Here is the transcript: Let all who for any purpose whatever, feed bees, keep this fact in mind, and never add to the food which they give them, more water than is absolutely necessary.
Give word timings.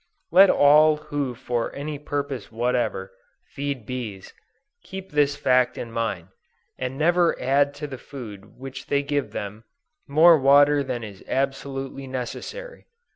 Let 0.31 0.49
all 0.49 0.97
who 0.97 1.35
for 1.35 1.71
any 1.75 1.99
purpose 1.99 2.51
whatever, 2.51 3.13
feed 3.45 3.85
bees, 3.85 4.33
keep 4.81 5.11
this 5.11 5.35
fact 5.35 5.77
in 5.77 5.91
mind, 5.91 6.29
and 6.75 6.97
never 6.97 7.39
add 7.39 7.75
to 7.75 7.85
the 7.85 7.99
food 7.99 8.57
which 8.57 8.87
they 8.87 9.03
give 9.03 9.29
them, 9.29 9.63
more 10.07 10.39
water 10.39 10.81
than 10.83 11.03
is 11.03 11.23
absolutely 11.27 12.07
necessary. 12.07 12.87